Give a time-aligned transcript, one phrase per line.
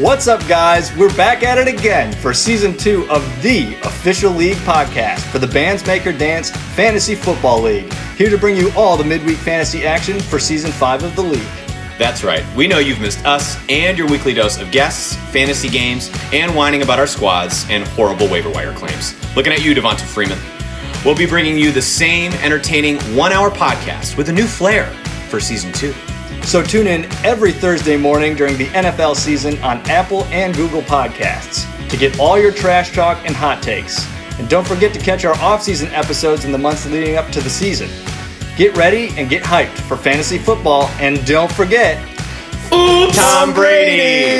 [0.00, 0.92] What's up, guys?
[0.96, 5.46] We're back at it again for season two of the official league podcast for the
[5.46, 7.92] Bands Maker Dance Fantasy Football League.
[8.16, 11.46] Here to bring you all the midweek fantasy action for season five of the league.
[11.96, 12.44] That's right.
[12.56, 16.82] We know you've missed us and your weekly dose of guests, fantasy games, and whining
[16.82, 19.14] about our squads and horrible waiver wire claims.
[19.36, 20.40] Looking at you, Devonta Freeman.
[21.04, 24.86] We'll be bringing you the same entertaining one hour podcast with a new flair
[25.28, 25.94] for season two.
[26.42, 31.66] So tune in every Thursday morning during the NFL season on Apple and Google Podcasts
[31.88, 34.06] to get all your trash talk and hot takes.
[34.38, 37.50] And don't forget to catch our off-season episodes in the months leading up to the
[37.50, 37.88] season.
[38.56, 42.04] Get ready and get hyped for fantasy football, and don't forget,
[42.70, 44.33] Tom Brady!